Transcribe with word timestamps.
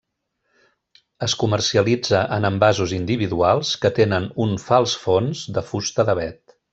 Es 1.27 1.35
comercialitza 1.41 2.21
en 2.39 2.49
envasos 2.49 2.95
individuals 2.99 3.73
que 3.85 3.95
tenen 4.01 4.29
un 4.47 4.57
fals 4.65 4.97
fons 5.05 5.45
de 5.59 5.65
fusta 5.73 6.07
d'avet. 6.13 6.57